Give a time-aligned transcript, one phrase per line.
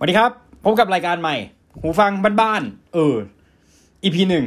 [0.00, 0.32] สวัสดีครับ
[0.64, 1.36] พบกับรายการใหม่
[1.80, 3.16] หูฟังบ้านๆเออ
[4.04, 4.44] EP หนึ่ง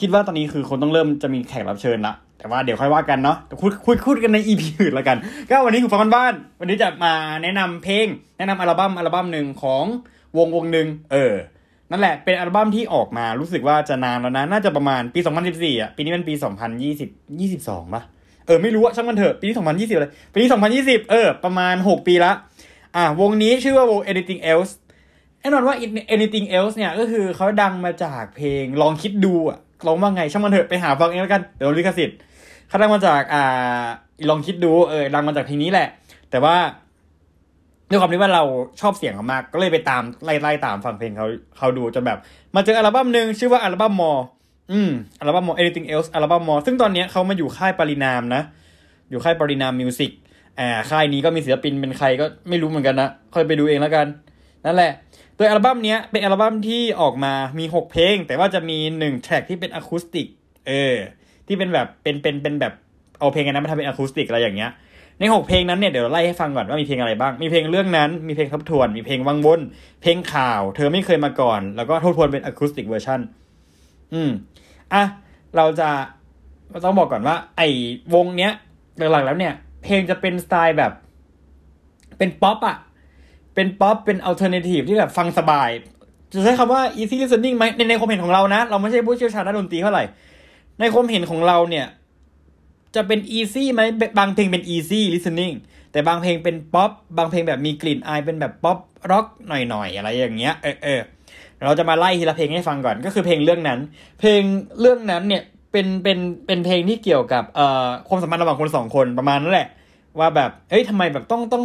[0.00, 5.16] คิดว่าตอนนี้คือคนต้องเริ่มจะมีแขกรับเชิญละแต่ว่าเดี๋ยวค่อยว่ากันเนาะคุยคุยคุยกันใน EP อื่นละกัน
[5.50, 8.06] ก็วันนี้หูฟังบ้านๆวันนี้จะมาแนะนำเพลง
[8.38, 9.84] แนะนำอัลบั้มอัลบั้มหนึ่งของ
[10.36, 11.34] วงวงหนึ่งเออ
[11.90, 16.34] นั่นแหละเป็นอัลบั้มที่ออกมารู้สึกว่าจะนานแล้วนะ น่าจะประมาณปี 2014อะปีนี้เป็นปี
[16.88, 18.02] 2020 22ป่ะ
[18.46, 20.48] เออไม่รู้อะช่างมันเถอะปีนี้2020เลยปีนี้
[20.80, 22.32] 2020 เออ ประมาณ 6 ปีละ
[22.98, 24.72] อะวงนี้ชื่อว่าวง Anything Else
[25.40, 25.76] แน่นอนว่า
[26.14, 32.18] anything else เนี่ยก็คือเขาดังมาจากเพลงลองคิดดูอะลองว่าไง ช่างมันเถอะไปหาฟังเองแล้วกัน เดี๋ยวลิขสิทธิ์
[32.68, 33.84] เขาดังมาจากอ่า
[34.30, 35.88] ลองคิดดูเออดังมาจากเพลงนี้แหละ
[36.30, 36.56] แต่ว่า
[37.88, 38.44] ด้วยความที่ว่าเรา
[38.80, 41.26] ชอบเสียงเขามาก ก็เลยไปตามไล่ไล่ตามฟังเพลงเขา
[41.58, 42.18] เขาดูจนแบบ
[42.54, 44.12] มาเจออัลบั้มหนึ่งชื่อว่าอัลบั้มมอ
[44.72, 44.90] อืม
[45.20, 48.42] อัลบั้มมอ anything else อัลบั้มมอซึ่งตอนนี้เขามาอยู่ค่ายปรินามนะ
[49.10, 50.10] อยู่ค่าย Parinam Music
[50.60, 54.06] อ่าค่ายนี้ก็มีศิลปินเป็นใครก็ไม่รู้เหมือนกันนะค่อยไปดูเองแล้วกัน
[54.64, 54.92] นั่นแหละ
[55.36, 60.26] โดยอัลบั้มเนี้ยเป็นอัลบั้มที่ออกมามี 6 เพลง แต่ว่าจะมี1 track ที่เป็นอะคูสติก
[60.68, 60.96] เออ
[61.46, 62.72] ที่เป็นแบบเป็นเป็นเป็นแบบ
[63.18, 64.70] เอาเพลงนั้นมาทำเป็นอะคูสติกอะไรอย่างเงี้ย
[65.18, 69.60] ใน 6 เพลงนั้นเนี่ยเดี๋ยวไล่ให้ฟังก่อนว่ามีเพลงอะไรบ้าง มีเพลงเรื่องนั้น มีเพลงทบทวน มีเพลงวังวน
[70.02, 73.20] เพลงข่าว เธอไม่เคยมาก่อน แล้วก็ทบทวนเป็น acoustic version
[74.12, 74.30] อืม
[74.92, 75.02] อะ
[75.56, 75.88] เราจะ
[76.84, 77.68] ต้องบอกก่อนว่า ไอ้
[78.14, 78.52] วงเนี้ย
[79.12, 80.92] หลักๆแล้วเนี่ย เพลงจะเป็นสไตล์แบบ
[82.18, 82.76] เป็นป๊อปอะ
[83.54, 85.70] เป็นป๊อปเป็น alternative ที่แบบฟังสบาย
[86.32, 90.04] จะใช้คำว่า easy listening ไหมในในความเห็นของเรานะ เราไม่ใช่ผู้เชี่ยวชาญด้านดนตรีเท่าไหร่
[90.80, 91.86] ในความเห็นของเราเนี่ย
[92.94, 93.80] จะเป็น easy ไหม
[94.18, 95.54] บางเพลงเป็น easy listening
[95.92, 98.78] แต่บางเพลงเป็นป๊อปบางเพลงแบบมีกลิ่นอายเป็นแบบป๊อป
[99.10, 101.00] ร็อกหน่อยๆอะไรอย่างเงี้ยเออเออ
[101.64, 103.78] เราจะมาไล่ทีละเพลงให้ฟังก่อนก็คือเพลงเรื่องนั้น
[104.20, 104.42] เพลง
[104.80, 109.68] เรื่องนั้นเนี่ย เป็นเป็นเป็นเพลงที่เกี่ยวกับเอ่อความสัมพันธ์ระหว่างคนสองคนประมาณนั่นแหละ
[110.18, 111.64] ว่าแบบเอ้ยทำไมแบบต้องต้อง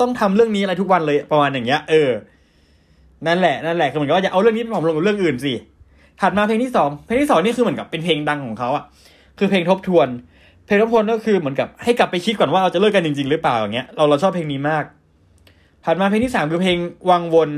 [0.00, 2.10] ต้องทำเรื่องนี้อะไรทุกวันเลยประมาณอย่างเงี้ยเออ
[3.26, 5.52] นั่นแหละนั่นแหละคือเหมือนกับว่าจะเอาเรื่องนี้ไปผอมลงกับเรื่องอื่นสิ
[6.20, 8.84] ถัดมาเพลงที่สองเพลงที่สองนี่คือเหมือนกับเป็นเพลงดังของเขาอะ
[9.38, 10.08] คือเพลงทบทวน
[10.66, 14.84] เพลงทบทวนก็คือเหมือนกับให้กลับไปคิดก่อนว่าเราจะเลิกกันจริง ๆ หรือเปล่าอย่างเงี้ยเราเราชอบเพลงนี้มาก
[15.84, 16.78] ถัดมาเพลงที่สามคือเพลง
[17.10, 17.50] วังวน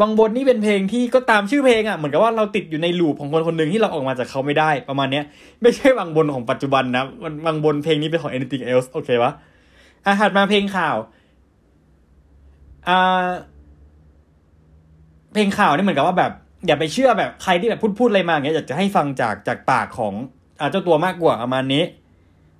[0.00, 5.24] วังวนนี่เป็นเพลงที่ก็ตามชื่อเพลงอะ่ะเหมือนกับว่าเราติดอยู่ในลูปของคนคนหนึ่งที่เราออกมาจากเขาไม่ได้ประมาณเนี้ย
[5.62, 7.04] ไม่ใช่วังวนของปัจจุบันนะ
[7.46, 9.32] วังวนเพลงนี้เป็นของ anything else โอเคปะ
[10.04, 10.96] อะถัดมาเพลงข่าว
[12.88, 13.26] อ่า
[15.34, 16.32] เพลงข่าวนี่เหมือนกับว่าแบบ
[16.66, 20.14] อย่าไปเชื่อแบบใครที่แบบพูดพูดอะไรมาอย่างเงี้ยอยากจะให้ฟังจากจากปากของ
[20.60, 21.82] อ่าเจ้าตัวมากกว่าประมาณนี้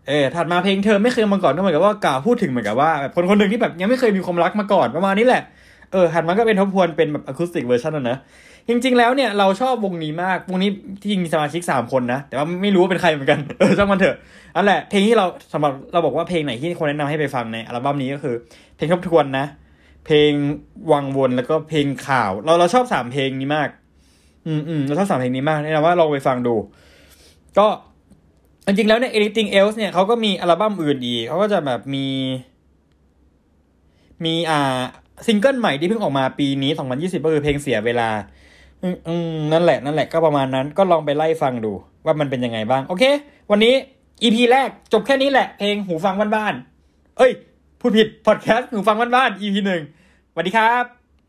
[0.09, 5.43] เออถัดมาเพลงเธอไม่เคยมาก่อนก็เหมือนกับว่ากล่าวพูดถึงเหมือนกับว่าแบบคนคนหนึ่งที่แบบยังไม่เคยมีความรักมาก่อนประมาณนี้แหละ
[5.93, 8.19] เออถัดมาก็เป็นทบทวนเป็นแบบ acoustic version นะนะ
[8.69, 14.17] จริงๆแล้วเนี่ยเราชอบวงนี้มากวงนี้ที่จริงมีสมาชิกสามคนนะ แต่ว่าไม่รู้ว่าเป็นใครเหมือนกันเออช่างมันเถอะ
[14.55, 18.35] อันแหละเพลงที่เราสำหรับเราบอกว่าเพลงไหนที่คนแนะนำให้ไปฟังในอัลบั้มนี้ก็คือ
[18.77, 19.47] เพลงทบทวนนะ
[20.07, 20.33] เพลง
[20.93, 23.69] วังวนแล้วก็เพลงข่าว เราเราชอบสามเพลงนี้มาก
[24.47, 26.55] อืมอืมเราชอบสามเพลงนี้มากแนะนำว่าลองไปฟังดู
[27.59, 27.67] ก็
[28.67, 32.07] จริงๆแล้วเนี่ย Anything Else เนี่ยเขาก็มีอัลบั้มอื่นอีกเขาก็จะแบบมี
[34.25, 34.81] มีอ่า
[35.27, 38.09] ซิงเกิลใหม่ที่เพิ่งออกมาปีนี้ 2020 ก็คือเพลงเสียเวลา
[39.07, 41.73] อืมนั่นแหละนั่นแหละก็ประมาณนั้นก็ลองไปไล่ฟังดู
[42.05, 43.05] ว่ามันเป็นยังไงบ้าง โอเค
[43.51, 43.75] วันนี้
[44.23, 47.33] EP แรกจบแค่นี้แหละ เพลงหูฟังบ้านๆเอ้ย
[47.81, 49.83] พูดผิดพอดแคสต์หูฟังบ้านๆ EP หนึ่ง
[50.33, 51.04] สวัสดีครับ